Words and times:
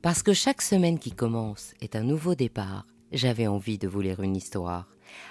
Parce 0.00 0.22
que 0.22 0.32
chaque 0.32 0.62
semaine 0.62 1.00
qui 1.00 1.10
commence 1.10 1.74
est 1.80 1.96
un 1.96 2.04
nouveau 2.04 2.36
départ, 2.36 2.86
j'avais 3.10 3.48
envie 3.48 3.78
de 3.78 3.88
vous 3.88 4.00
lire 4.00 4.22
une 4.22 4.36
histoire. 4.36 4.86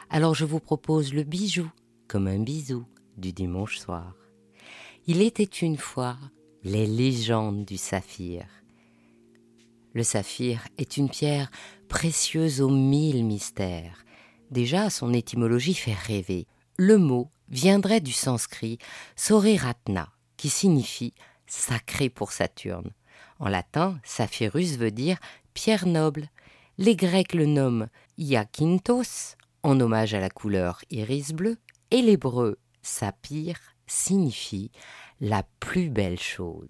Alors 0.10 0.36
je 0.36 0.44
vous 0.44 0.60
propose 0.60 1.14
le 1.14 1.24
bijou, 1.24 1.72
comme 2.10 2.28
un 2.28 2.40
bisou, 2.40 2.86
du 3.16 3.32
dimanche 3.32 3.78
soir. 3.78 4.14
Il 5.06 5.22
était 5.22 5.44
une 5.44 5.78
fois 5.78 6.18
les 6.64 6.86
légendes 6.86 7.64
du 7.64 7.78
saphir. 7.78 8.46
Le 9.94 10.04
saphir 10.04 10.68
est 10.78 10.98
une 10.98 11.10
pierre 11.10 11.50
précieuse 11.88 12.60
aux 12.60 12.70
mille 12.70 13.24
mystères. 13.24 14.04
Déjà, 14.52 14.90
son 14.90 15.14
étymologie 15.14 15.76
fait 15.76 15.94
rêver. 15.94 16.46
Le 16.76 16.98
mot 16.98 17.32
viendrait 17.48 18.02
du 18.02 18.12
sanskrit 18.12 18.80
Soriratna, 19.16 20.10
qui 20.36 20.50
signifie 20.50 21.14
sacré 21.48 22.10
pour 22.10 22.34
Saturne. 22.34 22.92
En 23.40 23.50
latin, 23.50 24.00
saphirus 24.04 24.78
veut 24.78 24.92
dire 24.92 25.18
pierre 25.54 25.86
noble. 25.86 26.30
Les 26.78 26.96
Grecs 26.96 27.34
le 27.34 27.46
nomment 27.46 27.88
iakintos, 28.18 29.36
en 29.64 29.80
hommage 29.80 30.14
à 30.14 30.20
la 30.20 30.30
couleur 30.30 30.82
iris 30.90 31.34
bleu, 31.34 31.58
et 31.92 32.02
l'hébreu 32.02 32.58
saphir 32.82 33.58
signifie 33.88 34.72
la 35.20 35.44
plus 35.60 35.90
belle 35.90 36.20
chose. 36.20 36.70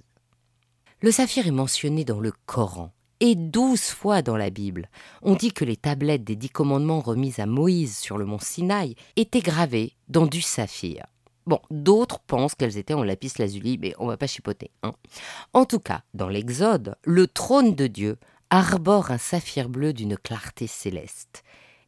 Le 1.01 1.11
saphir 1.11 1.47
est 1.47 1.51
mentionné 1.51 2.05
dans 2.05 2.19
le 2.19 2.31
Coran 2.45 2.93
et 3.19 3.35
douze 3.35 3.83
fois 3.83 4.21
dans 4.21 4.37
la 4.37 4.49
Bible. 4.49 4.89
On 5.21 5.35
dit 5.35 5.51
que 5.51 5.65
les 5.65 5.77
tablettes 5.77 6.23
des 6.23 6.35
dix 6.35 6.49
commandements 6.49 7.01
remises 7.01 7.39
à 7.39 7.45
Moïse 7.45 7.97
sur 7.97 8.17
le 8.17 8.25
mont 8.25 8.39
Sinaï 8.39 8.95
étaient 9.15 9.41
gravées 9.41 9.93
dans 10.07 10.27
du 10.27 10.41
saphir. 10.41 11.05
Bon, 11.47 11.61
d'autres 11.71 12.19
pensent 12.19 12.55
qu'elles 12.55 12.77
étaient 12.77 12.93
en 12.93 13.03
lapis 13.03 13.31
lazuli, 13.39 13.77
mais 13.81 13.93
on 13.99 14.07
va 14.07 14.17
pas 14.17 14.27
chipoter. 14.27 14.69
Hein. 14.83 14.93
En 15.53 15.63
tout 15.63 15.79
cas, 15.79 16.03
dans 16.13 16.27
l'Exode, 16.27 16.97
le 17.05 17.25
trône 17.25 17.73
de 17.73 17.87
Dieu 17.87 18.17
arbore 18.49 19.11
un 19.11 19.17
saphir 19.17 19.69
bleu 19.69 19.93
d'une 19.93 20.17
clarté 20.17 20.67
céleste. 20.67 21.43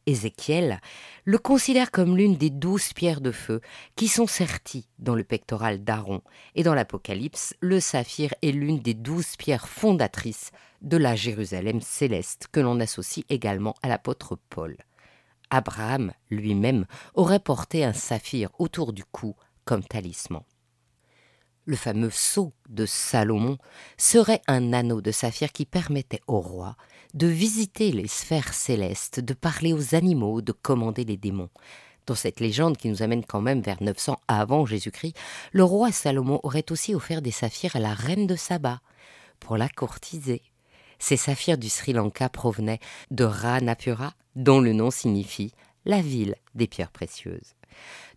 Ézéchiel 0.06 0.80
le 1.26 1.36
considère 1.36 1.90
comme 1.90 2.16
l'une 2.16 2.36
des 2.36 2.48
douze 2.48 2.94
pierres 2.94 3.20
de 3.20 3.32
feu 3.32 3.60
qui 3.96 4.08
sont 4.08 4.26
serties 4.26 4.88
dans 4.98 5.14
le 5.14 5.24
pectoral 5.24 5.84
d'Aaron, 5.84 6.22
et 6.54 6.62
dans 6.62 6.74
l'Apocalypse, 6.74 7.54
le 7.60 7.80
saphir 7.80 8.32
est 8.40 8.52
l'une 8.52 8.80
des 8.80 8.94
douze 8.94 9.36
pierres 9.36 9.68
fondatrices 9.68 10.52
de 10.80 10.96
la 10.96 11.16
Jérusalem 11.16 11.82
céleste 11.82 12.48
que 12.50 12.60
l'on 12.60 12.80
associe 12.80 13.26
également 13.28 13.74
à 13.82 13.88
l'apôtre 13.88 14.38
Paul. 14.48 14.78
Abraham 15.50 16.12
lui-même 16.30 16.86
aurait 17.14 17.40
porté 17.40 17.84
un 17.84 17.92
saphir 17.92 18.48
autour 18.58 18.94
du 18.94 19.04
cou 19.04 19.36
comme 19.70 19.84
talisman. 19.84 20.42
Le 21.64 21.76
fameux 21.76 22.10
sceau 22.10 22.52
de 22.68 22.86
Salomon 22.86 23.56
serait 23.96 24.42
un 24.48 24.72
anneau 24.72 25.00
de 25.00 25.12
saphir 25.12 25.52
qui 25.52 25.64
permettait 25.64 26.22
au 26.26 26.40
roi 26.40 26.74
de 27.14 27.28
visiter 27.28 27.92
les 27.92 28.08
sphères 28.08 28.52
célestes, 28.52 29.20
de 29.20 29.32
parler 29.32 29.72
aux 29.72 29.94
animaux, 29.94 30.42
de 30.42 30.50
commander 30.50 31.04
les 31.04 31.16
démons. 31.16 31.50
Dans 32.06 32.16
cette 32.16 32.40
légende 32.40 32.78
qui 32.78 32.88
nous 32.88 33.04
amène 33.04 33.24
quand 33.24 33.42
même 33.42 33.60
vers 33.60 33.80
900 33.80 34.18
avant 34.26 34.66
Jésus-Christ, 34.66 35.14
le 35.52 35.62
roi 35.62 35.92
Salomon 35.92 36.40
aurait 36.42 36.72
aussi 36.72 36.92
offert 36.92 37.22
des 37.22 37.30
saphirs 37.30 37.76
à 37.76 37.80
la 37.80 37.94
reine 37.94 38.26
de 38.26 38.34
Saba 38.34 38.80
pour 39.38 39.56
la 39.56 39.68
courtiser. 39.68 40.42
Ces 40.98 41.16
saphirs 41.16 41.58
du 41.58 41.68
Sri 41.68 41.92
Lanka 41.92 42.28
provenaient 42.28 42.80
de 43.12 43.22
Ranapura, 43.22 44.14
dont 44.34 44.58
le 44.58 44.72
nom 44.72 44.90
signifie 44.90 45.52
la 45.84 46.00
ville 46.00 46.34
des 46.54 46.66
pierres 46.66 46.90
précieuses. 46.90 47.54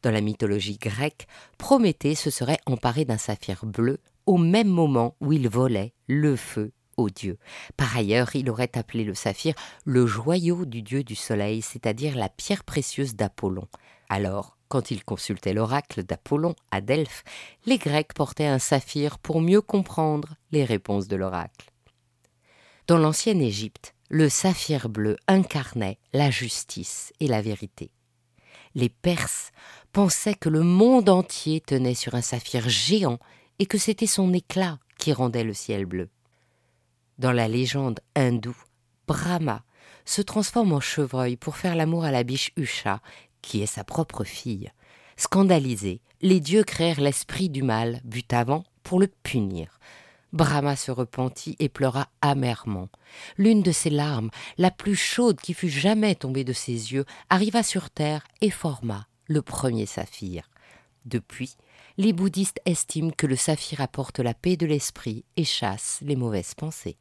Dans 0.01 0.11
la 0.11 0.21
mythologie 0.21 0.77
grecque, 0.77 1.27
Prométhée 1.57 2.15
se 2.15 2.29
serait 2.29 2.59
emparé 2.65 3.05
d'un 3.05 3.17
saphir 3.17 3.65
bleu 3.65 3.99
au 4.25 4.37
même 4.37 4.69
moment 4.69 5.15
où 5.19 5.33
il 5.33 5.47
volait 5.49 5.93
le 6.07 6.35
feu 6.35 6.71
au 6.97 7.09
dieu. 7.09 7.37
Par 7.77 7.95
ailleurs, 7.95 8.35
il 8.35 8.49
aurait 8.49 8.77
appelé 8.77 9.03
le 9.03 9.15
saphir 9.15 9.53
le 9.85 10.05
joyau 10.05 10.65
du 10.65 10.81
dieu 10.81 11.03
du 11.03 11.15
soleil, 11.15 11.61
c'est-à-dire 11.61 12.15
la 12.15 12.29
pierre 12.29 12.63
précieuse 12.63 13.15
d'Apollon. 13.15 13.67
Alors, 14.09 14.57
quand 14.67 14.91
il 14.91 15.03
consultait 15.03 15.53
l'oracle 15.53 16.03
d'Apollon 16.03 16.55
à 16.71 16.81
Delphes, 16.81 17.23
les 17.65 17.77
Grecs 17.77 18.13
portaient 18.13 18.45
un 18.45 18.59
saphir 18.59 19.19
pour 19.19 19.41
mieux 19.41 19.61
comprendre 19.61 20.35
les 20.51 20.65
réponses 20.65 21.07
de 21.07 21.15
l'oracle. 21.15 21.71
Dans 22.87 22.97
l'ancienne 22.97 23.41
Égypte, 23.41 23.95
le 24.13 24.29
saphir 24.29 24.89
bleu 24.89 25.17
incarnait 25.27 25.97
la 26.13 26.29
justice 26.29 27.11
et 27.19 27.25
la 27.25 27.41
vérité. 27.41 27.89
Les 28.75 28.87
Perses 28.87 29.51
pensaient 29.91 30.35
que 30.35 30.49
le 30.49 30.61
monde 30.61 31.09
entier 31.09 31.61
tenait 31.61 31.95
sur 31.95 32.13
un 32.13 32.21
saphir 32.21 32.69
géant 32.69 33.17
et 33.57 33.65
que 33.65 33.79
c'était 33.79 34.05
son 34.05 34.31
éclat 34.31 34.77
qui 34.99 35.13
rendait 35.13 35.43
le 35.43 35.55
ciel 35.55 35.87
bleu. 35.87 36.09
Dans 37.17 37.31
la 37.31 37.47
légende 37.47 38.01
hindoue, 38.13 38.55
Brahma 39.07 39.63
se 40.05 40.21
transforme 40.21 40.73
en 40.73 40.79
chevreuil 40.79 41.35
pour 41.35 41.57
faire 41.57 41.75
l'amour 41.75 42.03
à 42.03 42.11
la 42.11 42.21
biche 42.21 42.51
Usha, 42.55 43.01
qui 43.41 43.63
est 43.63 43.65
sa 43.65 43.83
propre 43.83 44.23
fille. 44.23 44.71
Scandalisés, 45.17 46.01
les 46.21 46.39
dieux 46.39 46.63
créèrent 46.63 47.01
l'esprit 47.01 47.49
du 47.49 47.63
mal, 47.63 47.99
but 48.03 48.31
avant, 48.31 48.63
pour 48.83 48.99
le 48.99 49.07
punir. 49.07 49.79
Brahma 50.33 50.75
se 50.75 50.91
repentit 50.91 51.55
et 51.59 51.69
pleura 51.69 52.09
amèrement. 52.21 52.89
L'une 53.37 53.61
de 53.61 53.71
ses 53.71 53.91
larmes, 53.91 54.31
la 54.57 54.71
plus 54.71 54.95
chaude 54.95 55.39
qui 55.39 55.53
fût 55.53 55.69
jamais 55.69 56.15
tombée 56.15 56.43
de 56.43 56.53
ses 56.53 56.91
yeux, 56.91 57.05
arriva 57.29 57.63
sur 57.63 57.91
terre 57.91 58.27
et 58.41 58.49
forma 58.49 59.07
le 59.27 59.41
premier 59.41 59.85
saphir. 59.85 60.49
Depuis, 61.05 61.55
les 61.97 62.13
bouddhistes 62.13 62.59
estiment 62.65 63.11
que 63.11 63.27
le 63.27 63.35
saphir 63.35 63.79
apporte 63.79 64.19
la 64.19 64.33
paix 64.33 64.57
de 64.57 64.65
l'esprit 64.65 65.23
et 65.37 65.43
chasse 65.43 65.99
les 66.01 66.15
mauvaises 66.15 66.55
pensées. 66.55 66.97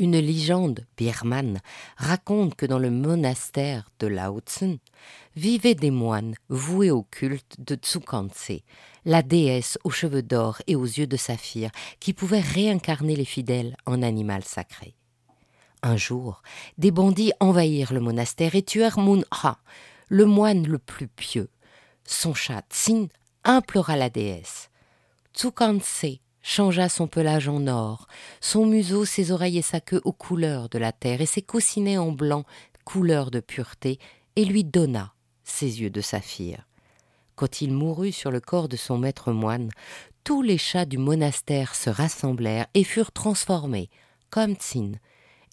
Une 0.00 0.16
légende 0.16 0.86
birmane 0.96 1.58
raconte 1.96 2.54
que 2.54 2.66
dans 2.66 2.78
le 2.78 2.90
monastère 2.90 3.90
de 3.98 4.06
Lao 4.06 4.38
Tsun 4.38 4.78
vivaient 5.34 5.74
des 5.74 5.90
moines 5.90 6.36
voués 6.48 6.92
au 6.92 7.02
culte 7.02 7.56
de 7.58 7.74
Tsukantse, 7.74 8.62
la 9.04 9.22
déesse 9.22 9.76
aux 9.82 9.90
cheveux 9.90 10.22
d'or 10.22 10.62
et 10.68 10.76
aux 10.76 10.84
yeux 10.84 11.08
de 11.08 11.16
saphir 11.16 11.72
qui 11.98 12.12
pouvait 12.12 12.38
réincarner 12.38 13.16
les 13.16 13.24
fidèles 13.24 13.76
en 13.86 14.02
animal 14.02 14.44
sacré. 14.44 14.94
Un 15.82 15.96
jour, 15.96 16.42
des 16.76 16.92
bandits 16.92 17.32
envahirent 17.40 17.92
le 17.92 18.00
monastère 18.00 18.54
et 18.54 18.62
tuèrent 18.62 18.98
Ha, 19.32 19.58
le 20.08 20.26
moine 20.26 20.64
le 20.64 20.78
plus 20.78 21.08
pieux. 21.08 21.50
Son 22.04 22.34
chat 22.34 22.62
Tsin 22.70 23.08
implora 23.42 23.96
la 23.96 24.10
déesse. 24.10 24.70
Tsukantse 25.34 26.20
changea 26.42 26.88
son 26.88 27.06
pelage 27.06 27.48
en 27.48 27.66
or, 27.66 28.06
son 28.40 28.66
museau, 28.66 29.04
ses 29.04 29.32
oreilles 29.32 29.58
et 29.58 29.62
sa 29.62 29.80
queue 29.80 30.00
aux 30.04 30.12
couleurs 30.12 30.68
de 30.68 30.78
la 30.78 30.92
terre, 30.92 31.20
et 31.20 31.26
ses 31.26 31.42
coussinets 31.42 31.98
en 31.98 32.12
blanc, 32.12 32.44
couleur 32.84 33.30
de 33.30 33.40
pureté, 33.40 33.98
et 34.36 34.44
lui 34.44 34.64
donna 34.64 35.12
ses 35.44 35.80
yeux 35.80 35.90
de 35.90 36.00
saphir. 36.00 36.66
Quand 37.34 37.60
il 37.60 37.72
mourut 37.72 38.12
sur 38.12 38.30
le 38.30 38.40
corps 38.40 38.68
de 38.68 38.76
son 38.76 38.98
maître 38.98 39.32
moine, 39.32 39.70
tous 40.24 40.42
les 40.42 40.58
chats 40.58 40.84
du 40.84 40.98
monastère 40.98 41.74
se 41.74 41.90
rassemblèrent 41.90 42.66
et 42.74 42.84
furent 42.84 43.12
transformés, 43.12 43.90
comme 44.30 44.54
Tsin, 44.54 44.92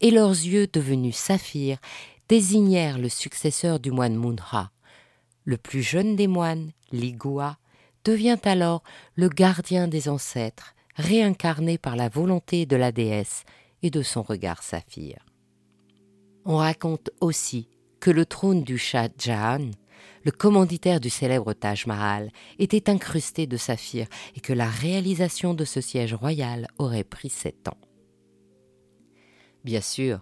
et 0.01 0.11
leurs 0.11 0.31
yeux 0.31 0.67
devenus 0.67 1.15
saphir 1.15 1.77
désignèrent 2.27 2.97
le 2.97 3.09
successeur 3.09 3.79
du 3.79 3.91
moine 3.91 4.15
Munha. 4.15 4.71
Le 5.45 5.57
plus 5.57 5.83
jeune 5.83 6.15
des 6.15 6.27
moines, 6.27 6.71
Ligua, 6.91 7.57
devient 8.03 8.37
alors 8.43 8.83
le 9.15 9.29
gardien 9.29 9.87
des 9.87 10.09
ancêtres 10.09 10.74
réincarné 10.95 11.77
par 11.77 11.95
la 11.95 12.09
volonté 12.09 12.65
de 12.65 12.75
la 12.75 12.91
déesse 12.91 13.43
et 13.81 13.89
de 13.89 14.01
son 14.01 14.21
regard 14.21 14.63
saphir. 14.63 15.25
On 16.45 16.57
raconte 16.57 17.09
aussi 17.21 17.69
que 17.99 18.11
le 18.11 18.25
trône 18.25 18.63
du 18.63 18.77
Shah 18.77 19.09
Jahan, 19.17 19.71
le 20.23 20.31
commanditaire 20.31 20.99
du 20.99 21.09
célèbre 21.09 21.53
Taj 21.53 21.85
Mahal, 21.87 22.31
était 22.59 22.89
incrusté 22.89 23.47
de 23.47 23.57
saphir 23.57 24.07
et 24.35 24.39
que 24.39 24.53
la 24.53 24.69
réalisation 24.69 25.53
de 25.53 25.65
ce 25.65 25.81
siège 25.81 26.13
royal 26.13 26.67
aurait 26.77 27.03
pris 27.03 27.29
sept 27.29 27.67
ans. 27.67 27.77
Bien 29.65 29.81
sûr, 29.81 30.19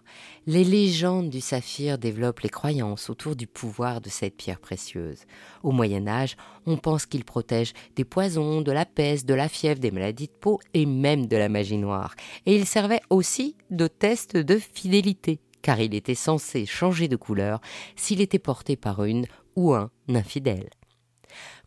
les 0.48 0.63
légendes 0.63 1.30
du 1.30 1.42
saphir 1.42 1.98
développent 1.98 2.40
les 2.40 2.50
croyances 2.50 3.10
autour 3.10 3.36
du 3.36 3.45
pouvoir 3.45 4.00
de 4.00 4.07
cette 4.07 4.38
pierre 4.38 4.62
précieuse. 4.62 5.25
Au 5.63 5.72
Moyen 5.74 6.07
Âge, 6.07 6.38
on 6.66 6.78
pense 6.78 7.06
qu'il 7.06 7.25
protège 7.25 7.74
des 7.98 8.06
poisons, 8.06 8.62
de 8.62 8.72
la 8.72 8.86
peste, 8.86 9.25
de 9.25 9.34
la 9.34 9.50
fièvre, 9.50 9.81
des 9.81 9.92
maladies 9.92 10.28
de 10.28 10.31
peau 10.31 10.62
et 10.74 10.86
même 10.86 11.28
de 11.28 11.36
la 11.36 11.50
magie 11.50 11.78
noire. 11.78 12.16
Et 12.45 12.56
il 12.56 12.66
servait 12.66 13.01
aussi 13.10 13.57
de 13.69 13.88
test 13.88 14.38
de 14.38 14.57
fidélité, 14.57 15.42
car 15.62 15.81
il 15.81 15.94
était 15.94 16.16
censé 16.16 16.66
changer 16.66 17.10
de 17.10 17.18
couleur 17.18 17.60
s'il 17.98 18.22
était 18.22 18.39
porté 18.39 18.78
par 18.78 19.04
une 19.04 19.25
ou 19.57 19.74
un 19.74 19.92
infidèle. 20.07 20.69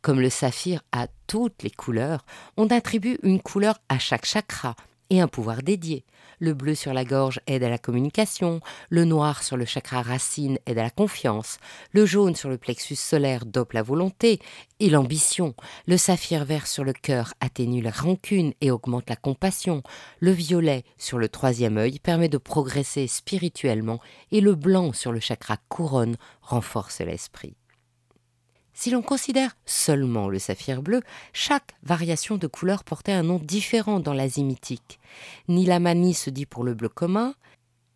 Comme 0.00 0.22
le 0.22 0.30
saphir 0.30 0.80
a 0.92 1.08
toutes 1.26 1.62
les 1.62 1.70
couleurs, 1.70 2.24
on 2.56 2.68
attribue 2.68 3.18
une 3.22 3.42
couleur 3.42 3.78
à 3.90 3.98
chaque 3.98 4.24
chakra, 4.24 4.76
et 5.10 5.20
un 5.20 5.28
pouvoir 5.28 5.62
dédié. 5.62 6.04
Le 6.38 6.52
bleu 6.52 6.74
sur 6.74 6.92
la 6.92 7.04
gorge 7.04 7.40
aide 7.46 7.62
à 7.62 7.70
la 7.70 7.78
communication, 7.78 8.60
le 8.90 9.04
noir 9.04 9.42
sur 9.42 9.56
le 9.56 9.64
chakra 9.64 10.02
racine 10.02 10.58
aide 10.66 10.78
à 10.78 10.82
la 10.82 10.90
confiance, 10.90 11.58
le 11.92 12.04
jaune 12.04 12.36
sur 12.36 12.50
le 12.50 12.58
plexus 12.58 12.96
solaire 12.96 13.46
dope 13.46 13.72
la 13.72 13.82
volonté 13.82 14.40
et 14.78 14.90
l'ambition, 14.90 15.54
le 15.86 15.96
saphir 15.96 16.44
vert 16.44 16.66
sur 16.66 16.84
le 16.84 16.92
cœur 16.92 17.32
atténue 17.40 17.80
la 17.80 17.90
rancune 17.90 18.52
et 18.60 18.70
augmente 18.70 19.08
la 19.08 19.16
compassion, 19.16 19.82
le 20.20 20.30
violet 20.30 20.84
sur 20.98 21.18
le 21.18 21.28
troisième 21.28 21.78
œil 21.78 21.98
permet 21.98 22.28
de 22.28 22.38
progresser 22.38 23.06
spirituellement 23.06 24.00
et 24.32 24.40
le 24.40 24.54
blanc 24.54 24.92
sur 24.92 25.12
le 25.12 25.20
chakra 25.20 25.56
couronne 25.68 26.16
renforce 26.42 27.00
l'esprit. 27.00 27.56
Si 28.78 28.90
l'on 28.90 29.00
considère 29.00 29.56
seulement 29.64 30.28
le 30.28 30.38
saphir 30.38 30.82
bleu, 30.82 31.00
chaque 31.32 31.74
variation 31.82 32.36
de 32.36 32.46
couleur 32.46 32.84
portait 32.84 33.12
un 33.12 33.22
nom 33.22 33.38
différent 33.38 34.00
dans 34.00 34.12
l'Asie 34.12 34.44
mythique. 34.44 35.00
Nilamani 35.48 36.12
se 36.12 36.28
dit 36.28 36.44
pour 36.44 36.62
le 36.62 36.74
bleu 36.74 36.90
commun, 36.90 37.34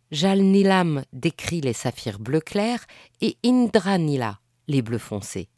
Jal 0.09 0.41
Nilam 0.41 1.03
décrit 1.13 1.61
les 1.61 1.73
saphirs 1.73 2.17
bleu 2.17 2.39
clair 2.41 2.83
et 3.21 3.37
Indranila 3.45 4.39
les 4.67 4.81
bleus 4.81 4.97
foncés. 4.97 5.49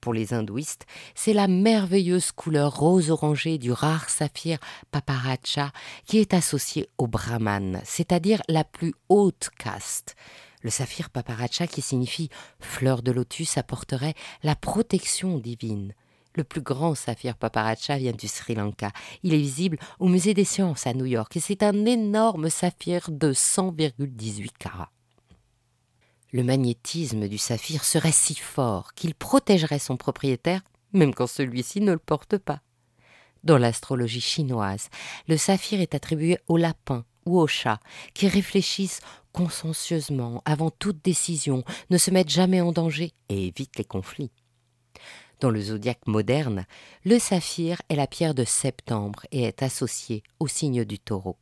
Pour 0.00 0.14
les 0.14 0.32
hindouistes, 0.32 0.86
c'est 1.14 1.34
la 1.34 1.48
merveilleuse 1.48 2.32
couleur 2.32 2.74
rose-orangée 2.74 3.58
du 3.58 3.72
rare 3.72 4.08
saphir 4.08 4.58
paparacha 4.90 5.70
qui 6.06 6.16
est 6.16 6.32
associée 6.32 6.88
au 6.96 7.06
brahman, 7.06 7.82
c'est-à-dire 7.84 8.40
la 8.48 8.64
plus 8.64 8.94
haute 9.10 9.50
caste. 9.58 10.16
Le 10.62 10.70
saphir 10.70 11.10
paparacha, 11.10 11.66
qui 11.66 11.82
signifie 11.82 12.30
fleur 12.60 13.02
de 13.02 13.12
lotus, 13.12 13.58
apporterait 13.58 14.14
la 14.42 14.56
protection 14.56 15.38
divine. 15.38 15.94
Le 16.34 16.44
plus 16.44 16.62
grand 16.62 16.94
saphir 16.94 17.36
paparacha 17.36 17.98
vient 17.98 18.12
du 18.12 18.26
Sri 18.26 18.54
Lanka. 18.54 18.90
Il 19.22 19.34
est 19.34 19.38
visible 19.38 19.78
au 19.98 20.08
Musée 20.08 20.32
des 20.32 20.44
sciences 20.46 20.86
à 20.86 20.94
New 20.94 21.04
York 21.04 21.36
et 21.36 21.40
c'est 21.40 21.62
un 21.62 21.84
énorme 21.84 22.48
saphir 22.48 23.10
de 23.10 23.32
100,18 23.34 24.48
carats. 24.58 24.90
Le 26.32 26.42
magnétisme 26.42 27.28
du 27.28 27.36
saphir 27.36 27.84
serait 27.84 28.12
si 28.12 28.34
fort 28.34 28.94
qu'il 28.94 29.14
protégerait 29.14 29.78
son 29.78 29.98
propriétaire 29.98 30.62
même 30.92 31.14
quand 31.14 31.26
celui-ci 31.26 31.80
ne 31.80 31.92
le 31.92 31.98
porte 31.98 32.38
pas. 32.38 32.60
Dans 33.44 33.58
l'astrologie 33.58 34.20
chinoise, 34.20 34.88
le 35.26 35.36
saphir 35.36 35.80
est 35.80 35.94
attribué 35.94 36.38
au 36.46 36.56
lapin 36.56 37.04
ou 37.26 37.40
au 37.40 37.46
chat 37.46 37.80
qui 38.14 38.28
réfléchissent 38.28 39.00
consciencieusement 39.32 40.42
avant 40.44 40.70
toute 40.70 41.02
décision, 41.04 41.64
ne 41.90 41.98
se 41.98 42.10
mettent 42.10 42.30
jamais 42.30 42.60
en 42.60 42.72
danger 42.72 43.12
et 43.28 43.46
évitent 43.48 43.78
les 43.78 43.84
conflits. 43.84 44.30
Dans 45.40 45.50
le 45.50 45.60
zodiaque 45.60 46.06
moderne, 46.06 46.66
le 47.04 47.18
saphir 47.18 47.82
est 47.88 47.96
la 47.96 48.06
pierre 48.06 48.34
de 48.34 48.44
septembre 48.44 49.26
et 49.32 49.42
est 49.42 49.62
associé 49.62 50.22
au 50.38 50.46
signe 50.46 50.84
du 50.84 51.00
taureau. 51.00 51.36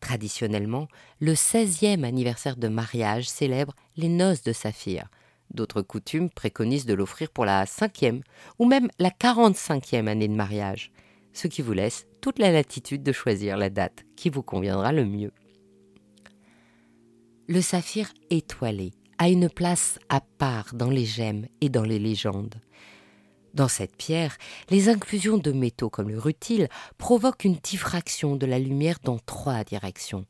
Traditionnellement, 0.00 0.88
le 1.20 1.32
16e 1.32 2.04
anniversaire 2.04 2.56
de 2.56 2.68
mariage 2.68 3.28
célèbre 3.28 3.74
les 3.96 4.08
noces 4.08 4.42
de 4.42 4.52
saphir. 4.52 5.08
D'autres 5.54 5.80
coutumes 5.80 6.28
préconisent 6.28 6.86
de 6.86 6.92
l'offrir 6.92 7.30
pour 7.30 7.44
la 7.44 7.64
cinquième 7.66 8.22
ou 8.58 8.66
même 8.66 8.90
la 8.98 9.10
45e 9.10 10.08
année 10.08 10.28
de 10.28 10.34
mariage, 10.34 10.92
ce 11.32 11.46
qui 11.46 11.62
vous 11.62 11.72
laisse 11.72 12.06
toute 12.20 12.38
la 12.38 12.50
latitude 12.50 13.02
de 13.02 13.12
choisir 13.12 13.56
la 13.56 13.70
date 13.70 14.04
qui 14.16 14.28
vous 14.28 14.42
conviendra 14.42 14.92
le 14.92 15.06
mieux. 15.06 15.32
Le 17.52 17.60
saphir 17.60 18.10
étoilé 18.30 18.92
a 19.18 19.28
une 19.28 19.50
place 19.50 19.98
à 20.08 20.22
part 20.22 20.72
dans 20.72 20.88
les 20.88 21.04
gemmes 21.04 21.44
et 21.60 21.68
dans 21.68 21.82
les 21.82 21.98
légendes. 21.98 22.54
Dans 23.52 23.68
cette 23.68 23.94
pierre, 23.94 24.38
les 24.70 24.88
inclusions 24.88 25.36
de 25.36 25.52
métaux 25.52 25.90
comme 25.90 26.08
le 26.08 26.18
rutile 26.18 26.70
provoquent 26.96 27.44
une 27.44 27.58
diffraction 27.62 28.36
de 28.36 28.46
la 28.46 28.58
lumière 28.58 29.00
dans 29.04 29.18
trois 29.18 29.64
directions. 29.64 30.24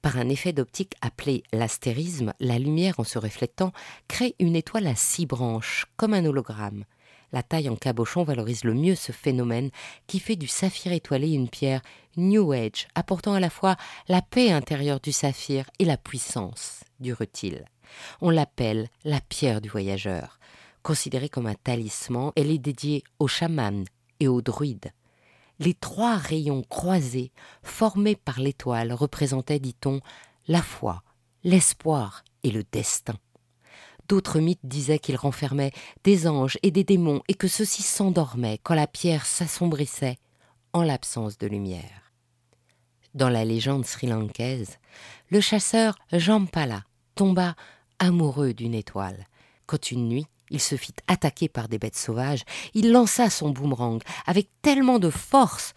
Par 0.00 0.16
un 0.16 0.28
effet 0.28 0.52
d'optique 0.52 0.94
appelé 1.00 1.42
l'astérisme, 1.52 2.34
la 2.38 2.60
lumière 2.60 3.00
en 3.00 3.04
se 3.04 3.18
reflétant 3.18 3.72
crée 4.06 4.36
une 4.38 4.54
étoile 4.54 4.86
à 4.86 4.94
six 4.94 5.26
branches, 5.26 5.86
comme 5.96 6.14
un 6.14 6.24
hologramme. 6.24 6.84
La 7.32 7.42
taille 7.42 7.68
en 7.68 7.76
cabochon 7.76 8.24
valorise 8.24 8.64
le 8.64 8.74
mieux 8.74 8.94
ce 8.94 9.12
phénomène 9.12 9.70
qui 10.06 10.18
fait 10.18 10.36
du 10.36 10.48
saphir 10.48 10.92
étoilé 10.92 11.30
une 11.30 11.48
pierre 11.48 11.82
New 12.16 12.52
Age, 12.52 12.88
apportant 12.94 13.34
à 13.34 13.40
la 13.40 13.50
fois 13.50 13.76
la 14.08 14.20
paix 14.20 14.50
intérieure 14.50 15.00
du 15.00 15.12
saphir 15.12 15.64
et 15.78 15.84
la 15.84 15.96
puissance 15.96 16.80
du 16.98 17.12
rutile. 17.12 17.66
On 18.20 18.30
l'appelle 18.30 18.88
la 19.04 19.20
pierre 19.20 19.60
du 19.60 19.68
voyageur. 19.68 20.38
Considérée 20.82 21.28
comme 21.28 21.46
un 21.46 21.54
talisman, 21.54 22.32
elle 22.36 22.50
est 22.50 22.58
dédiée 22.58 23.04
aux 23.18 23.28
chamans 23.28 23.84
et 24.18 24.28
aux 24.28 24.42
druides. 24.42 24.92
Les 25.58 25.74
trois 25.74 26.16
rayons 26.16 26.62
croisés 26.62 27.32
formés 27.62 28.16
par 28.16 28.40
l'étoile 28.40 28.92
représentaient, 28.92 29.58
dit-on, 29.58 30.00
la 30.48 30.62
foi, 30.62 31.02
l'espoir 31.44 32.24
et 32.42 32.50
le 32.50 32.64
destin. 32.72 33.14
D'autres 34.10 34.40
mythes 34.40 34.58
disaient 34.64 34.98
qu'il 34.98 35.14
renfermait 35.14 35.70
des 36.02 36.26
anges 36.26 36.58
et 36.64 36.72
des 36.72 36.82
démons 36.82 37.22
et 37.28 37.34
que 37.34 37.46
ceux-ci 37.46 37.84
s'endormaient 37.84 38.58
quand 38.64 38.74
la 38.74 38.88
pierre 38.88 39.24
s'assombrissait 39.24 40.18
en 40.72 40.82
l'absence 40.82 41.38
de 41.38 41.46
lumière. 41.46 42.12
Dans 43.14 43.28
la 43.28 43.44
légende 43.44 43.86
sri-lankaise, 43.86 44.78
le 45.30 45.40
chasseur 45.40 45.94
Jampala 46.10 46.82
tomba 47.14 47.54
amoureux 48.00 48.52
d'une 48.52 48.74
étoile. 48.74 49.28
Quand 49.66 49.92
une 49.92 50.08
nuit, 50.08 50.26
il 50.50 50.60
se 50.60 50.74
fit 50.74 50.94
attaquer 51.06 51.48
par 51.48 51.68
des 51.68 51.78
bêtes 51.78 51.96
sauvages, 51.96 52.42
il 52.74 52.90
lança 52.90 53.30
son 53.30 53.50
boomerang 53.50 54.02
avec 54.26 54.48
tellement 54.60 54.98
de 54.98 55.10
force 55.10 55.72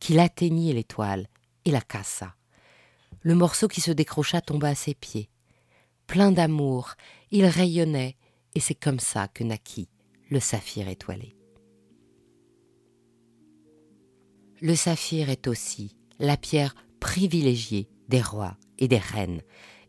qu'il 0.00 0.18
atteignit 0.18 0.74
l'étoile 0.74 1.28
et 1.64 1.70
la 1.70 1.80
cassa. 1.80 2.34
Le 3.20 3.36
morceau 3.36 3.68
qui 3.68 3.80
se 3.80 3.92
décrocha 3.92 4.40
tomba 4.40 4.70
à 4.70 4.74
ses 4.74 4.96
pieds 4.96 5.30
plein 6.06 6.32
d'amour, 6.32 6.94
il 7.30 7.46
rayonnait, 7.46 8.16
et 8.54 8.60
c'est 8.60 8.74
comme 8.74 9.00
ça 9.00 9.28
que 9.28 9.44
naquit 9.44 9.88
le 10.30 10.40
saphir 10.40 10.88
étoilé. 10.88 11.36
Le 14.60 14.74
saphir 14.74 15.28
est 15.30 15.46
aussi 15.46 15.96
la 16.18 16.36
pierre 16.36 16.74
privilégiée 16.98 17.88
des 18.08 18.22
rois 18.22 18.56
et 18.78 18.88
des 18.88 18.98
reines. 18.98 19.42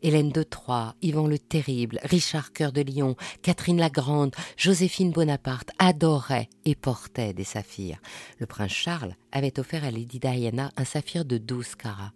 Hélène 0.04 0.30
de 0.30 0.44
Troyes, 0.44 0.96
Yvan 1.02 1.28
le 1.28 1.40
Terrible, 1.40 2.00
Richard 2.04 2.54
Cœur 2.54 2.72
de 2.72 2.82
Lion, 2.82 3.16
Catherine 3.42 3.80
la 3.80 3.90
Grande, 3.90 4.36
Joséphine 4.56 5.12
Bonaparte 5.12 5.72
adoraient 5.80 6.50
et 6.66 6.76
portaient 6.76 7.34
des 7.34 7.44
saphirs. 7.44 8.00
Le 8.38 8.46
prince 8.46 8.72
Charles 8.72 9.16
avait 9.32 9.60
offert 9.60 9.84
à 9.84 9.90
Lady 9.90 10.20
Diana 10.20 10.72
un 10.78 10.86
saphir 10.86 11.26
de 11.26 11.38
douze 11.38 11.76
carats 11.76 12.14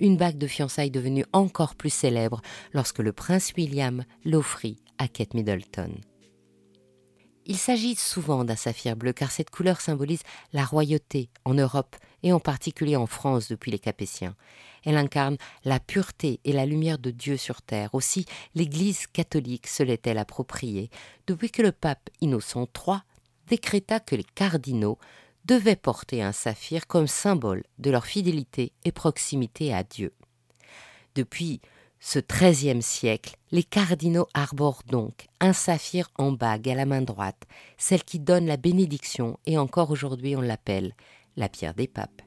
une 0.00 0.16
bague 0.16 0.38
de 0.38 0.46
fiançailles 0.46 0.90
devenue 0.90 1.24
encore 1.32 1.74
plus 1.74 1.92
célèbre 1.92 2.40
lorsque 2.72 2.98
le 2.98 3.12
prince 3.12 3.52
William 3.56 4.04
l'offrit 4.24 4.76
à 4.98 5.08
Kate 5.08 5.34
Middleton. 5.34 5.92
Il 7.46 7.56
s'agit 7.56 7.96
souvent 7.96 8.44
d'un 8.44 8.56
saphir 8.56 8.96
bleu 8.96 9.12
car 9.12 9.30
cette 9.30 9.50
couleur 9.50 9.80
symbolise 9.80 10.22
la 10.52 10.64
royauté 10.64 11.30
en 11.44 11.54
Europe 11.54 11.96
et 12.22 12.32
en 12.32 12.40
particulier 12.40 12.96
en 12.96 13.06
France 13.06 13.48
depuis 13.48 13.70
les 13.70 13.78
Capétiens. 13.78 14.36
Elle 14.84 14.96
incarne 14.96 15.36
la 15.64 15.80
pureté 15.80 16.40
et 16.44 16.52
la 16.52 16.66
lumière 16.66 16.98
de 16.98 17.10
Dieu 17.10 17.36
sur 17.36 17.62
terre. 17.62 17.94
Aussi, 17.94 18.24
l'Église 18.54 19.06
catholique 19.06 19.66
se 19.66 19.82
l'est-elle 19.82 20.18
appropriée 20.18 20.90
depuis 21.26 21.50
que 21.50 21.62
le 21.62 21.72
pape 21.72 22.08
Innocent 22.20 22.68
III 22.86 22.98
décréta 23.48 24.00
que 24.00 24.14
les 24.14 24.24
cardinaux 24.24 24.98
devaient 25.44 25.76
porter 25.76 26.22
un 26.22 26.32
saphir 26.32 26.86
comme 26.86 27.06
symbole 27.06 27.64
de 27.78 27.90
leur 27.90 28.06
fidélité 28.06 28.72
et 28.84 28.92
proximité 28.92 29.74
à 29.74 29.82
Dieu. 29.82 30.12
Depuis 31.14 31.60
ce 31.98 32.18
XIIIe 32.18 32.82
siècle, 32.82 33.36
les 33.50 33.62
cardinaux 33.62 34.26
arborent 34.32 34.84
donc 34.86 35.26
un 35.40 35.52
saphir 35.52 36.10
en 36.16 36.32
bague 36.32 36.68
à 36.68 36.74
la 36.74 36.86
main 36.86 37.02
droite, 37.02 37.42
celle 37.76 38.04
qui 38.04 38.18
donne 38.18 38.46
la 38.46 38.56
bénédiction, 38.56 39.38
et 39.46 39.58
encore 39.58 39.90
aujourd'hui 39.90 40.34
on 40.34 40.40
l'appelle 40.40 40.94
la 41.36 41.48
pierre 41.48 41.74
des 41.74 41.88
papes. 41.88 42.22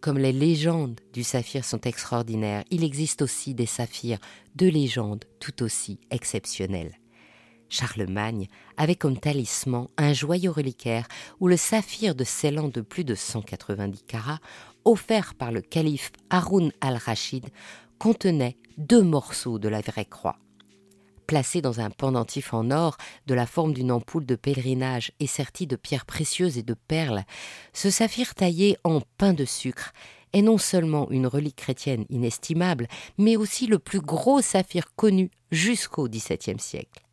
Comme 0.00 0.18
les 0.18 0.32
légendes 0.32 1.00
du 1.12 1.24
saphir 1.24 1.64
sont 1.64 1.80
extraordinaires, 1.80 2.64
il 2.70 2.84
existe 2.84 3.20
aussi 3.20 3.52
des 3.52 3.66
saphirs 3.66 4.20
de 4.54 4.68
légendes 4.68 5.24
tout 5.40 5.62
aussi 5.62 5.98
exceptionnels. 6.10 6.94
Charlemagne 7.68 8.48
avait 8.76 8.96
comme 8.96 9.18
talisman 9.18 9.88
un 9.96 10.12
joyau 10.12 10.52
reliquaire 10.52 11.06
où 11.40 11.48
le 11.48 11.56
saphir 11.56 12.14
de 12.14 12.24
Ceylan 12.24 12.68
de 12.68 12.80
plus 12.80 13.04
de 13.04 13.14
190 13.14 14.02
carats, 14.02 14.40
offert 14.84 15.34
par 15.34 15.52
le 15.52 15.60
calife 15.60 16.12
Haroun 16.30 16.72
al-Rachid, 16.80 17.46
contenait 17.98 18.56
deux 18.76 19.02
morceaux 19.02 19.58
de 19.58 19.68
la 19.68 19.80
vraie 19.80 20.04
croix. 20.04 20.38
Placé 21.26 21.60
dans 21.60 21.80
un 21.80 21.90
pendentif 21.90 22.54
en 22.54 22.70
or 22.70 22.96
de 23.26 23.34
la 23.34 23.44
forme 23.44 23.74
d'une 23.74 23.92
ampoule 23.92 24.24
de 24.24 24.34
pèlerinage 24.34 25.12
et 25.20 25.26
serti 25.26 25.66
de 25.66 25.76
pierres 25.76 26.06
précieuses 26.06 26.56
et 26.56 26.62
de 26.62 26.74
perles, 26.74 27.24
ce 27.74 27.90
saphir 27.90 28.34
taillé 28.34 28.78
en 28.82 29.02
pain 29.18 29.34
de 29.34 29.44
sucre 29.44 29.92
est 30.32 30.42
non 30.42 30.56
seulement 30.56 31.10
une 31.10 31.26
relique 31.26 31.56
chrétienne 31.56 32.06
inestimable, 32.08 32.88
mais 33.18 33.36
aussi 33.36 33.66
le 33.66 33.78
plus 33.78 34.00
gros 34.00 34.40
saphir 34.40 34.94
connu 34.94 35.30
jusqu'au 35.50 36.08
XVIIe 36.08 36.58
siècle. 36.58 37.07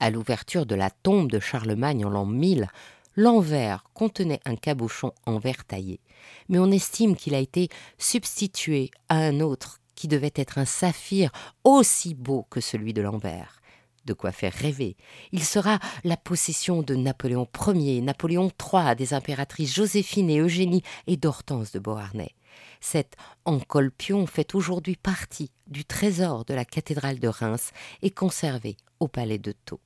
À 0.00 0.10
l'ouverture 0.10 0.64
de 0.64 0.74
la 0.74 0.88
tombe 0.90 1.30
de 1.30 1.38
Charlemagne 1.38 2.06
en 2.06 2.08
l'an 2.10 2.24
1000, 2.24 2.68
l'envers 3.16 3.84
contenait 3.92 4.40
un 4.46 4.56
cabochon 4.56 5.12
en 5.26 5.38
verre 5.38 5.66
taillé, 5.66 6.00
mais 6.48 6.58
on 6.58 6.70
estime 6.70 7.16
qu'il 7.16 7.34
a 7.34 7.38
été 7.38 7.68
substitué 7.98 8.90
à 9.10 9.18
un 9.18 9.40
autre 9.40 9.78
qui 9.94 10.08
devait 10.08 10.32
être 10.34 10.56
un 10.56 10.64
saphir 10.64 11.30
aussi 11.64 12.14
beau 12.14 12.46
que 12.48 12.62
celui 12.62 12.94
de 12.94 13.02
l'envers 13.02 13.60
de 14.06 14.14
quoi 14.14 14.32
faire 14.32 14.54
rêver. 14.54 14.96
Il 15.30 15.44
sera 15.44 15.78
la 16.04 16.16
possession 16.16 16.82
de 16.82 16.94
Napoléon 16.94 17.46
Ier, 17.74 18.00
Napoléon 18.00 18.50
III, 18.50 18.96
des 18.96 19.12
impératrices 19.12 19.74
Joséphine 19.74 20.30
et 20.30 20.38
Eugénie 20.38 20.82
et 21.06 21.18
d'Hortense 21.18 21.72
de 21.72 21.78
Beauharnais. 21.78 22.34
Cet 22.80 23.16
encolpion 23.44 24.26
fait 24.26 24.54
aujourd'hui 24.54 24.96
partie 24.96 25.50
du 25.66 25.84
trésor 25.84 26.46
de 26.46 26.54
la 26.54 26.64
cathédrale 26.64 27.20
de 27.20 27.28
Reims 27.28 27.72
et 28.00 28.10
conservé 28.10 28.78
au 29.00 29.06
palais 29.06 29.38
de 29.38 29.52
Thau. 29.52 29.80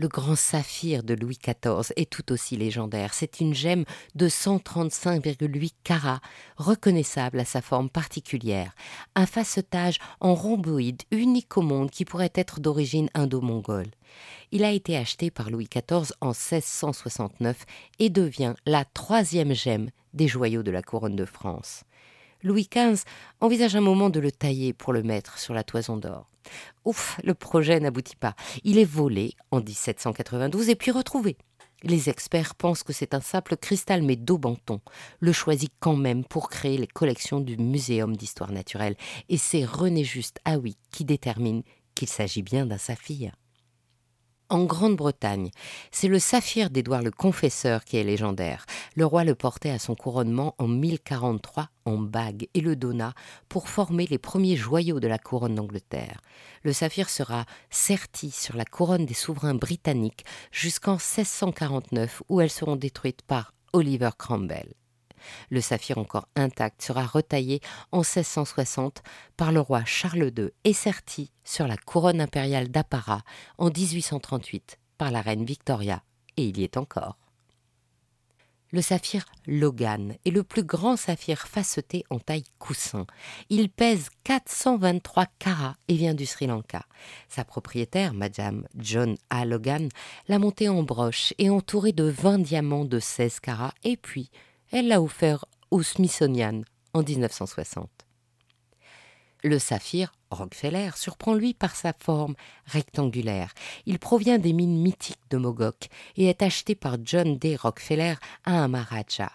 Le 0.00 0.08
grand 0.08 0.34
saphir 0.34 1.02
de 1.02 1.12
Louis 1.12 1.36
XIV 1.36 1.92
est 1.94 2.08
tout 2.08 2.32
aussi 2.32 2.56
légendaire. 2.56 3.12
C'est 3.12 3.38
une 3.38 3.52
gemme 3.52 3.84
de 4.14 4.30
135,8 4.30 5.72
carats, 5.84 6.22
reconnaissable 6.56 7.38
à 7.38 7.44
sa 7.44 7.60
forme 7.60 7.90
particulière. 7.90 8.74
Un 9.14 9.26
facettage 9.26 9.98
en 10.20 10.34
rhomboïde 10.34 11.02
unique 11.10 11.54
au 11.58 11.60
monde 11.60 11.90
qui 11.90 12.06
pourrait 12.06 12.32
être 12.34 12.60
d'origine 12.60 13.10
indo-mongole. 13.12 13.90
Il 14.52 14.64
a 14.64 14.70
été 14.70 14.96
acheté 14.96 15.30
par 15.30 15.50
Louis 15.50 15.68
XIV 15.70 16.14
en 16.22 16.28
1669 16.28 17.66
et 17.98 18.08
devient 18.08 18.54
la 18.64 18.86
troisième 18.86 19.52
gemme 19.52 19.90
des 20.14 20.28
joyaux 20.28 20.62
de 20.62 20.70
la 20.70 20.80
couronne 20.80 21.14
de 21.14 21.26
France. 21.26 21.84
Louis 22.42 22.68
XV 22.72 23.04
envisage 23.40 23.76
un 23.76 23.80
moment 23.80 24.10
de 24.10 24.20
le 24.20 24.32
tailler 24.32 24.72
pour 24.72 24.92
le 24.92 25.02
mettre 25.02 25.38
sur 25.38 25.54
la 25.54 25.64
toison 25.64 25.96
d'or. 25.96 26.30
Ouf, 26.84 27.20
le 27.22 27.34
projet 27.34 27.80
n'aboutit 27.80 28.16
pas. 28.16 28.34
Il 28.64 28.78
est 28.78 28.84
volé 28.84 29.34
en 29.50 29.60
1792 29.60 30.68
et 30.68 30.74
puis 30.74 30.90
retrouvé. 30.90 31.36
Les 31.82 32.10
experts 32.10 32.54
pensent 32.54 32.82
que 32.82 32.92
c'est 32.92 33.14
un 33.14 33.20
simple 33.20 33.56
cristal 33.56 34.02
mais 34.02 34.16
d'Aubenton, 34.16 34.80
le 35.18 35.32
choisit 35.32 35.72
quand 35.80 35.96
même 35.96 36.24
pour 36.24 36.50
créer 36.50 36.76
les 36.76 36.86
collections 36.86 37.40
du 37.40 37.56
Muséum 37.56 38.16
d'histoire 38.16 38.52
naturelle. 38.52 38.96
Et 39.30 39.38
c'est 39.38 39.64
René 39.64 40.04
Juste 40.04 40.40
ah 40.44 40.58
oui, 40.58 40.76
qui 40.90 41.04
détermine 41.04 41.62
qu'il 41.94 42.08
s'agit 42.08 42.42
bien 42.42 42.66
d'un 42.66 42.78
saphir 42.78 43.32
en 44.50 44.64
Grande-Bretagne. 44.64 45.50
C'est 45.90 46.08
le 46.08 46.18
saphir 46.18 46.70
d'Édouard 46.70 47.02
le 47.02 47.10
Confesseur 47.10 47.84
qui 47.84 47.96
est 47.96 48.04
légendaire. 48.04 48.66
Le 48.96 49.06
roi 49.06 49.24
le 49.24 49.34
portait 49.34 49.70
à 49.70 49.78
son 49.78 49.94
couronnement 49.94 50.54
en 50.58 50.68
1043 50.68 51.68
en 51.86 51.98
bague 51.98 52.48
et 52.54 52.60
le 52.60 52.76
donna 52.76 53.14
pour 53.48 53.68
former 53.68 54.06
les 54.06 54.18
premiers 54.18 54.56
joyaux 54.56 55.00
de 55.00 55.08
la 55.08 55.18
couronne 55.18 55.54
d'Angleterre. 55.54 56.20
Le 56.62 56.72
saphir 56.72 57.08
sera 57.08 57.46
serti 57.70 58.30
sur 58.30 58.56
la 58.56 58.64
couronne 58.64 59.06
des 59.06 59.14
souverains 59.14 59.54
britanniques 59.54 60.24
jusqu'en 60.52 60.94
1649 60.94 62.22
où 62.28 62.40
elles 62.40 62.50
seront 62.50 62.76
détruites 62.76 63.22
par 63.22 63.54
Oliver 63.72 64.10
Cromwell. 64.18 64.74
Le 65.50 65.60
saphir 65.60 65.98
encore 65.98 66.28
intact 66.36 66.82
sera 66.82 67.06
retaillé 67.06 67.60
en 67.92 67.98
1660 67.98 69.02
par 69.36 69.52
le 69.52 69.60
roi 69.60 69.84
Charles 69.84 70.32
II 70.36 70.50
et 70.64 70.72
serti 70.72 71.32
sur 71.44 71.66
la 71.66 71.76
couronne 71.76 72.20
impériale 72.20 72.68
d'Apparat 72.68 73.22
en 73.58 73.70
1838 73.70 74.78
par 74.98 75.10
la 75.10 75.20
reine 75.22 75.44
Victoria, 75.44 76.02
et 76.36 76.44
il 76.44 76.58
y 76.58 76.64
est 76.64 76.76
encore. 76.76 77.16
Le 78.72 78.82
saphir 78.82 79.24
Logan 79.48 80.14
est 80.24 80.30
le 80.30 80.44
plus 80.44 80.62
grand 80.62 80.96
saphir 80.96 81.48
faceté 81.48 82.04
en 82.08 82.20
taille 82.20 82.44
coussin. 82.60 83.04
Il 83.48 83.68
pèse 83.68 84.10
423 84.22 85.26
carats 85.40 85.74
et 85.88 85.94
vient 85.94 86.14
du 86.14 86.24
Sri 86.24 86.46
Lanka. 86.46 86.84
Sa 87.28 87.44
propriétaire, 87.44 88.14
Madame 88.14 88.68
John 88.76 89.16
A. 89.28 89.44
Logan, 89.44 89.88
l'a 90.28 90.38
monté 90.38 90.68
en 90.68 90.84
broche 90.84 91.34
et 91.38 91.50
entouré 91.50 91.90
de 91.90 92.04
20 92.04 92.38
diamants 92.38 92.84
de 92.84 93.00
16 93.00 93.40
carats 93.40 93.74
et 93.82 93.96
puis 93.96 94.30
elle 94.70 94.88
l'a 94.88 95.02
offert 95.02 95.44
au 95.70 95.82
Smithsonian 95.82 96.62
en 96.92 97.02
1960. 97.02 97.88
Le 99.42 99.58
saphir 99.58 100.12
Rockefeller 100.30 100.90
surprend 100.96 101.34
lui 101.34 101.54
par 101.54 101.74
sa 101.74 101.92
forme 101.92 102.34
rectangulaire. 102.66 103.52
Il 103.86 103.98
provient 103.98 104.38
des 104.38 104.52
mines 104.52 104.80
mythiques 104.80 105.18
de 105.30 105.38
Mogok 105.38 105.88
et 106.16 106.26
est 106.26 106.42
acheté 106.42 106.74
par 106.74 106.98
John 107.02 107.38
D. 107.38 107.56
Rockefeller 107.56 108.14
à 108.44 108.62
un 108.62 108.68
Maharaja. 108.68 109.32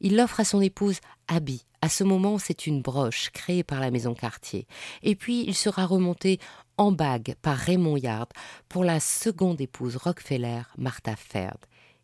Il 0.00 0.16
l'offre 0.16 0.40
à 0.40 0.44
son 0.44 0.60
épouse 0.60 1.00
Abby. 1.26 1.64
À 1.80 1.88
ce 1.88 2.04
moment, 2.04 2.38
c'est 2.38 2.66
une 2.66 2.82
broche 2.82 3.30
créée 3.30 3.64
par 3.64 3.80
la 3.80 3.90
maison 3.90 4.14
Cartier. 4.14 4.66
Et 5.02 5.16
puis, 5.16 5.44
il 5.46 5.54
sera 5.54 5.86
remonté 5.86 6.38
en 6.76 6.92
bague 6.92 7.34
par 7.40 7.56
Raymond 7.56 7.96
Yard 7.96 8.28
pour 8.68 8.84
la 8.84 9.00
seconde 9.00 9.60
épouse 9.60 9.96
Rockefeller, 9.96 10.62
Martha 10.76 11.16
Ferd 11.16 11.58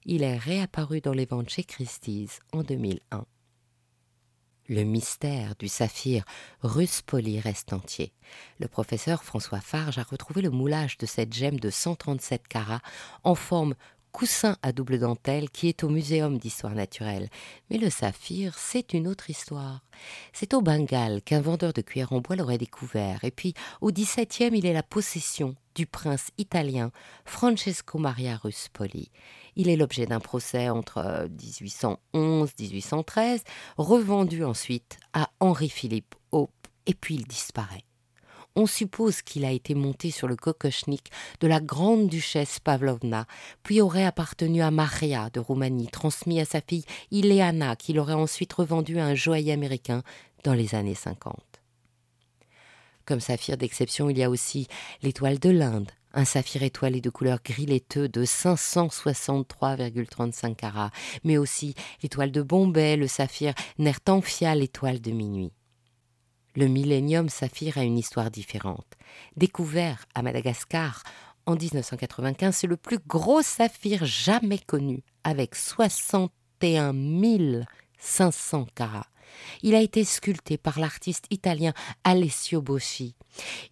il 0.05 0.23
est 0.23 0.37
réapparu 0.37 1.01
dans 1.01 1.13
les 1.13 1.27
ventes 1.27 1.51
chez 1.51 1.65
Christie's 1.65 2.41
en 2.53 2.63
2001. 2.63 3.25
Le 4.69 4.85
mystère 4.85 5.55
du 5.59 5.69
saphir 5.69 6.25
russe 6.63 7.03
poli 7.03 7.41
reste 7.41 7.73
entier. 7.73 8.13
Le 8.59 8.69
professeur 8.69 9.25
François 9.25 9.61
Farge 9.61 9.99
a 9.99 10.03
retrouvé 10.03 10.41
le 10.41 10.51
moulage 10.51 10.99
de 10.99 11.07
cette 11.07 11.33
gemme 11.33 11.59
de 11.59 11.69
137 11.69 12.47
carats 12.49 12.81
en 13.25 13.35
forme 13.35 13.75
coussin 14.13 14.57
à 14.63 14.73
double 14.73 15.01
dentelle 15.01 15.51
qui 15.51 15.69
est 15.69 15.83
au 15.83 15.89
Muséum 15.89 16.39
d'histoire 16.39 16.75
naturelle. 16.75 17.29
Mais 17.71 17.79
le 17.79 17.91
saphir, 17.91 18.57
c'est 18.57 18.93
une 18.93 19.09
autre 19.09 19.31
histoire. 19.31 19.85
C'est 20.33 20.55
au 20.55 20.61
Bengale 20.61 21.23
qu'un 21.23 21.41
vendeur 21.41 21.73
de 21.73 21.81
cuir 21.81 22.13
en 22.13 22.21
bois 22.21 22.37
l'aurait 22.37 22.59
découvert. 22.59 23.25
Et 23.25 23.31
puis, 23.31 23.55
au 23.81 23.91
XVIIe, 23.91 24.57
il 24.57 24.67
est 24.67 24.73
la 24.73 24.83
possession 24.83 25.57
du 25.75 25.87
prince 25.87 26.31
italien 26.39 26.93
Francesco 27.25 27.99
Maria 27.99 28.37
Ruspoli. 28.37 29.11
Il 29.57 29.69
est 29.69 29.77
l'objet 29.77 30.07
d'un 30.07 30.21
procès 30.21 30.69
entre 30.69 31.29
1811-1813, 32.15 33.19
euh, 33.19 33.37
revendu 33.77 34.45
ensuite 34.45 34.99
à 35.13 35.31
Henri-Philippe 35.41 36.15
Hope, 36.31 36.51
et 36.87 36.95
puis 36.95 37.17
il 37.17 37.27
disparaît. 37.27 37.85
On 38.55 38.67
suppose 38.67 39.23
qu'il 39.23 39.47
a 39.47 39.51
été 39.51 39.75
monté 39.75 40.11
sur 40.11 40.29
le 40.29 40.37
kokochnik 40.37 41.11
de 41.41 41.47
la 41.47 41.61
grande 41.61 42.09
duchesse 42.09 42.61
Pavlovna, 42.61 43.27
puis 43.63 43.81
aurait 43.81 44.05
appartenu 44.05 44.61
à 44.63 44.71
Maria 44.71 45.31
de 45.31 45.41
Roumanie, 45.41 45.89
transmis 45.89 46.41
à 46.41 46.45
sa 46.45 46.61
fille 46.61 46.85
Ileana, 47.11 47.77
qui 47.77 47.95
l'aurait 47.95 48.13
ensuite 48.13 48.53
revendu 48.53 48.99
à 48.99 49.07
un 49.07 49.15
joaillier 49.15 49.53
américain 49.53 50.03
dans 50.45 50.53
les 50.53 50.75
années 50.75 50.95
50. 50.95 51.35
Comme 53.07 53.21
saphir 53.21 53.57
d'exception, 53.57 54.11
il 54.11 54.19
y 54.19 54.23
a 54.23 54.31
aussi 54.31 54.69
l'étoile 55.03 55.39
de 55.39 55.51
l'Inde, 55.51 55.91
un 56.15 56.25
saphir 56.25 56.63
étoilé 56.63 57.01
de 57.01 57.11
couleur 57.11 57.41
gris 57.45 57.67
laiteux 57.67 58.09
de 58.09 58.25
563,35 58.25 60.57
carats, 60.57 60.91
mais 61.25 61.39
aussi 61.39 61.75
l'étoile 62.03 62.31
de 62.31 62.43
Bombay, 62.43 62.97
le 62.97 63.07
saphir 63.07 63.55
Nertanfia, 63.79 64.55
l'étoile 64.55 65.01
de 65.01 65.11
minuit. 65.11 65.53
Le 66.55 66.67
millénium 66.67 67.29
saphir 67.29 67.79
a 67.79 67.85
une 67.85 67.99
histoire 67.99 68.31
différente. 68.31 68.87
Découvert 69.37 70.05
à 70.15 70.23
Madagascar 70.23 71.03
en 71.47 71.57
1995, 71.57 72.55
c'est 72.55 72.67
le 72.67 72.77
plus 72.77 72.99
gros 72.99 73.43
saphir 73.43 74.05
jamais 74.05 74.59
connu, 74.59 75.03
avec 75.25 75.55
61 75.55 76.93
500 77.99 78.67
carats. 78.75 79.07
Il 79.63 79.75
a 79.75 79.81
été 79.81 80.05
sculpté 80.05 80.59
par 80.59 80.79
l'artiste 80.79 81.27
italien 81.31 81.73
Alessio 82.05 82.63
Boschi. 82.63 83.15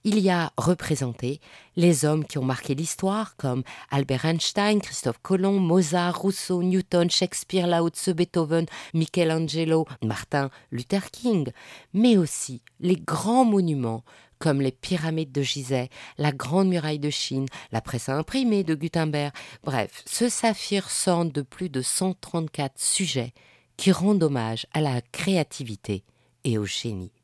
Il 0.05 0.19
y 0.19 0.31
a 0.31 0.53
représenté 0.57 1.41
les 1.77 2.05
hommes 2.05 2.25
qui 2.25 2.39
ont 2.39 2.45
marqué 2.45 2.75
l'histoire 2.75 3.37
comme 3.37 3.63
Albert 3.91 4.25
Einstein, 4.25 4.81
Christophe 4.81 5.19
Colomb, 5.23 5.59
Mozart, 5.59 6.19
Rousseau, 6.19 6.63
Newton, 6.63 7.11
Shakespeare, 7.11 7.67
Lao 7.67 7.89
Tzu, 7.89 8.15
Beethoven, 8.15 8.67
Michelangelo, 8.95 9.87
Martin 10.03 10.51
Luther 10.71 11.11
King, 11.11 11.51
mais 11.93 12.17
aussi 12.17 12.63
les 12.81 12.97
grands 12.97 13.45
monuments 13.45 14.05
comme 14.39 14.63
les 14.63 14.73
pyramides 14.73 15.33
de 15.33 15.43
Gizeh, 15.43 15.91
la 16.17 16.33
Grande 16.33 16.69
Muraille 16.69 16.99
de 16.99 17.11
Chine, 17.11 17.47
la 17.73 17.83
presse 17.83 18.09
imprimée 18.09 18.65
de 18.65 18.75
Gutenberg. 18.75 19.33
Bref, 19.63 20.03
ce 20.07 20.31
saphir 20.31 20.91
sonne 20.91 21.31
de 21.31 21.43
plus 21.43 21.69
de 21.69 21.83
134 21.83 22.73
sujets 22.77 23.35
qui 23.81 23.91
rendent 23.93 24.23
hommage 24.23 24.67
à 24.75 24.83
la 24.83 25.01
créativité 25.01 26.05
et 26.45 26.59
au 26.59 26.67
génie. 26.67 27.15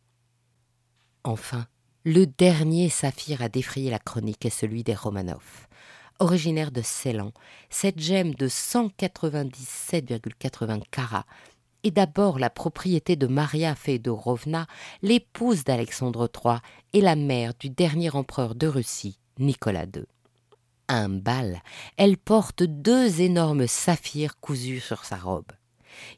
Enfin, 1.22 1.66
le 2.02 2.26
dernier 2.26 2.88
saphir 2.88 3.42
à 3.42 3.50
défrayer 3.50 3.90
la 3.90 3.98
chronique 3.98 4.46
est 4.46 4.50
celui 4.50 4.82
des 4.82 4.94
Romanov. 4.94 5.66
Originaire 6.18 6.70
de 6.70 6.80
Ceylan, 6.80 7.32
cette 7.68 8.00
gemme 8.00 8.34
de 8.34 8.48
197,80 8.48 10.80
carats 10.90 11.26
est 11.82 11.90
d'abord 11.90 12.38
la 12.38 12.48
propriété 12.48 13.16
de 13.16 13.26
Maria 13.26 13.74
Fedorovna, 13.74 14.66
l'épouse 15.02 15.62
d'Alexandre 15.62 16.30
III 16.42 16.60
et 16.94 17.02
la 17.02 17.16
mère 17.16 17.52
du 17.60 17.68
dernier 17.68 18.16
empereur 18.16 18.54
de 18.54 18.66
Russie, 18.66 19.18
Nicolas 19.38 19.84
II. 19.84 20.06
un 20.88 21.10
bal, 21.10 21.60
elle 21.98 22.16
porte 22.16 22.62
deux 22.62 23.20
énormes 23.20 23.66
saphirs 23.66 24.40
cousus 24.40 24.80
sur 24.80 25.04
sa 25.04 25.16
robe. 25.16 25.52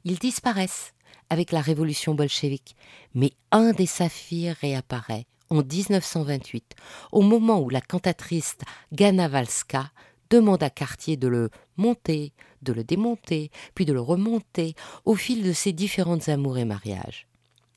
Ils 0.05 0.19
disparaissent 0.19 0.93
avec 1.31 1.53
la 1.53 1.61
révolution 1.61 2.15
bolchevique, 2.15 2.77
mais 3.15 3.33
un 3.53 3.73
des 3.73 3.87
saphirs 3.87 4.57
réapparaît 4.61 5.27
en 5.51 5.63
1928, 5.63 6.75
au 7.13 7.23
moment 7.23 7.61
où 7.61 7.71
la 7.71 7.81
cantatrice 7.81 8.57
Gana 8.93 9.29
Valska 9.29 9.91
demande 10.31 10.63
à 10.63 10.71
Cartier 10.71 11.17
de 11.17 11.29
le 11.29 11.51
monter, 11.77 12.33
de 12.63 12.73
le 12.73 12.85
démonter, 12.85 13.51
puis 13.75 13.85
de 13.85 13.93
le 13.93 14.01
remonter 14.01 14.75
au 15.05 15.15
fil 15.15 15.43
de 15.43 15.53
ses 15.53 15.73
différentes 15.73 16.29
amours 16.29 16.59
et 16.59 16.65
mariages. 16.65 17.27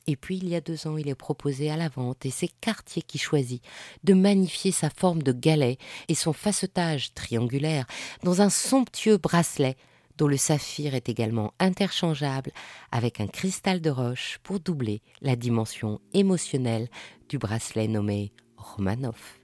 Et 0.08 0.16
puis, 0.16 0.38
il 0.38 0.50
y 0.50 0.56
a 0.56 0.62
deux 0.62 0.88
ans, 0.88 0.98
il 0.98 1.08
est 1.08 1.16
proposé 1.16 1.70
à 1.70 1.78
la 1.78 1.88
vente 1.88 2.26
et 2.26 2.32
c'est 2.32 2.50
Cartier 2.60 3.04
qui 3.04 3.20
choisit 3.20 3.64
de 4.04 4.14
magnifier 4.14 4.72
sa 4.72 4.90
forme 4.90 5.22
de 5.22 5.32
galet 5.32 5.78
et 6.08 6.16
son 6.16 6.34
facettage 6.34 7.14
triangulaire 7.14 7.86
dans 8.24 8.42
un 8.42 8.50
somptueux 8.50 9.18
bracelet 9.18 9.78
dont 10.18 10.28
le 10.28 10.38
saphir 10.38 10.96
est 10.96 11.10
également 11.10 11.54
interchangeable 11.60 12.52
avec 12.92 13.20
un 13.22 13.28
cristal 13.28 13.82
de 13.82 13.90
roche 13.90 14.40
pour 14.44 14.60
doubler 14.60 15.02
la 15.22 15.36
dimension 15.36 16.00
émotionnelle 16.14 16.90
du 17.30 17.38
bracelet 17.38 17.88
nommé 17.88 18.32
Romanov. 18.58 19.40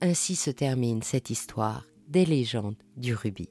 Ainsi 0.00 0.34
se 0.34 0.50
termine 0.50 1.02
cette 1.02 1.30
histoire 1.30 1.86
des 2.08 2.24
légendes 2.24 2.82
du 2.96 3.14
rubis. 3.14 3.50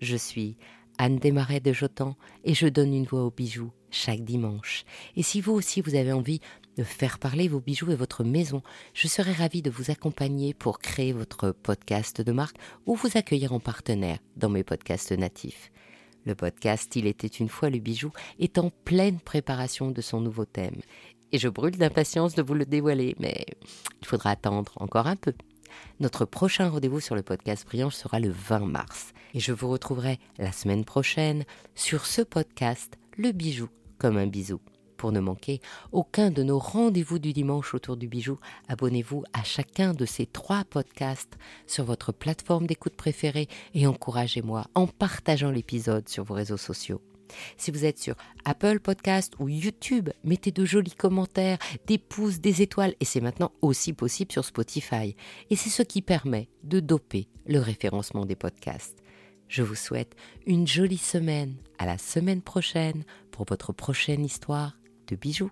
Je 0.00 0.16
suis 0.16 0.56
Anne 0.98 1.18
Desmarais 1.18 1.60
de 1.60 1.72
Jotan 1.72 2.16
et 2.44 2.54
je 2.54 2.66
donne 2.66 2.94
une 2.94 3.06
voix 3.06 3.24
aux 3.24 3.30
bijoux 3.30 3.72
chaque 3.90 4.24
dimanche. 4.24 4.84
Et 5.16 5.22
si 5.22 5.40
vous 5.40 5.52
aussi 5.52 5.80
vous 5.80 5.94
avez 5.94 6.12
envie 6.12 6.40
de 6.76 6.84
faire 6.84 7.18
parler 7.18 7.48
vos 7.48 7.60
bijoux 7.60 7.90
et 7.90 7.96
votre 7.96 8.24
maison, 8.24 8.62
je 8.92 9.08
serai 9.08 9.32
ravie 9.32 9.62
de 9.62 9.70
vous 9.70 9.90
accompagner 9.90 10.54
pour 10.54 10.78
créer 10.78 11.12
votre 11.12 11.52
podcast 11.52 12.20
de 12.20 12.32
marque 12.32 12.56
ou 12.86 12.94
vous 12.94 13.16
accueillir 13.16 13.52
en 13.52 13.60
partenaire 13.60 14.18
dans 14.36 14.48
mes 14.48 14.64
podcasts 14.64 15.12
natifs. 15.12 15.70
Le 16.24 16.34
podcast 16.34 16.94
Il 16.96 17.06
était 17.06 17.26
une 17.26 17.48
fois 17.48 17.70
le 17.70 17.78
bijou 17.78 18.10
est 18.38 18.58
en 18.58 18.70
pleine 18.84 19.20
préparation 19.20 19.90
de 19.90 20.00
son 20.00 20.20
nouveau 20.20 20.44
thème. 20.44 20.80
Et 21.32 21.38
je 21.38 21.48
brûle 21.48 21.76
d'impatience 21.76 22.34
de 22.34 22.42
vous 22.42 22.54
le 22.54 22.64
dévoiler, 22.64 23.14
mais 23.18 23.44
il 24.00 24.06
faudra 24.06 24.30
attendre 24.30 24.72
encore 24.76 25.06
un 25.06 25.16
peu. 25.16 25.34
Notre 26.00 26.24
prochain 26.24 26.68
rendez-vous 26.68 27.00
sur 27.00 27.14
le 27.14 27.22
podcast 27.22 27.66
Brillant 27.66 27.90
sera 27.90 28.20
le 28.20 28.30
20 28.30 28.60
mars. 28.60 29.12
Et 29.34 29.40
je 29.40 29.52
vous 29.52 29.68
retrouverai 29.68 30.18
la 30.38 30.52
semaine 30.52 30.84
prochaine 30.84 31.44
sur 31.74 32.06
ce 32.06 32.22
podcast, 32.22 32.96
Le 33.18 33.32
bijou 33.32 33.68
comme 33.98 34.16
un 34.16 34.26
bisou. 34.26 34.60
Pour 35.04 35.12
ne 35.12 35.20
manquer 35.20 35.60
aucun 35.92 36.30
de 36.30 36.42
nos 36.42 36.58
rendez-vous 36.58 37.18
du 37.18 37.34
dimanche 37.34 37.74
autour 37.74 37.98
du 37.98 38.08
bijou, 38.08 38.38
abonnez-vous 38.68 39.22
à 39.34 39.44
chacun 39.44 39.92
de 39.92 40.06
ces 40.06 40.24
trois 40.24 40.64
podcasts 40.64 41.36
sur 41.66 41.84
votre 41.84 42.10
plateforme 42.10 42.66
d'écoute 42.66 42.96
préférée 42.96 43.48
et 43.74 43.86
encouragez-moi 43.86 44.64
en 44.74 44.86
partageant 44.86 45.50
l'épisode 45.50 46.08
sur 46.08 46.24
vos 46.24 46.32
réseaux 46.32 46.56
sociaux. 46.56 47.02
Si 47.58 47.70
vous 47.70 47.84
êtes 47.84 47.98
sur 47.98 48.14
Apple 48.46 48.80
Podcast 48.80 49.34
ou 49.38 49.50
YouTube, 49.50 50.08
mettez 50.24 50.52
de 50.52 50.64
jolis 50.64 50.94
commentaires, 50.94 51.58
des 51.86 51.98
pouces, 51.98 52.40
des 52.40 52.62
étoiles 52.62 52.94
et 52.98 53.04
c'est 53.04 53.20
maintenant 53.20 53.52
aussi 53.60 53.92
possible 53.92 54.32
sur 54.32 54.46
Spotify. 54.46 55.16
Et 55.50 55.56
c'est 55.56 55.68
ce 55.68 55.82
qui 55.82 56.00
permet 56.00 56.48
de 56.62 56.80
doper 56.80 57.28
le 57.44 57.58
référencement 57.58 58.24
des 58.24 58.36
podcasts. 58.36 59.02
Je 59.48 59.62
vous 59.62 59.74
souhaite 59.74 60.16
une 60.46 60.66
jolie 60.66 60.96
semaine. 60.96 61.56
À 61.76 61.84
la 61.84 61.98
semaine 61.98 62.40
prochaine 62.40 63.04
pour 63.30 63.44
votre 63.44 63.74
prochaine 63.74 64.24
histoire 64.24 64.72
de 65.06 65.16
bijoux. 65.16 65.50